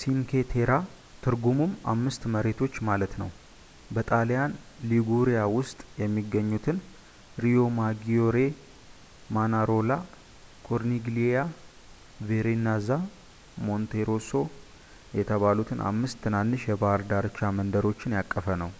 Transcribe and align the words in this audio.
ሲንኬ 0.00 0.30
ቴራ፣ 0.52 0.70
ትርጉሙም 1.24 1.72
አምስት 1.92 2.22
መሬቶች 2.34 2.74
ማለት 2.88 3.12
ነው፣ 3.22 3.28
በጣሊያን 3.96 4.52
ሊጉሪያ 4.92 5.40
ውስጥ 5.56 5.76
የሚገኙትን 6.02 6.78
ሪዮማጊዮሬ፣ 7.44 8.38
ማናሮላ፣ 9.38 9.90
ኮርኒግሊያ፣ 10.68 11.36
ቬርናዛ 12.30 12.88
እና 13.04 13.62
ሞንቴሮሶ 13.68 14.32
የተባሉትን 15.20 15.82
አምስት 15.90 16.16
ትናንሽ 16.26 16.64
የባህር 16.72 17.04
ዳርቻ 17.12 17.40
መንደሮችን 17.60 18.16
ያቀፈ 18.20 18.48
ነው 18.64 18.72